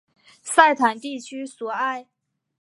[0.41, 2.07] 塞坦地区索埃。